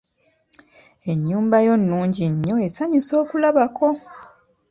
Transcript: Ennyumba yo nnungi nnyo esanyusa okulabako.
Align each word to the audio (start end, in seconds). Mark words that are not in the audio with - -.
Ennyumba 1.11 1.57
yo 1.67 1.73
nnungi 1.81 2.23
nnyo 2.33 2.55
esanyusa 2.67 3.13
okulabako. 3.23 3.89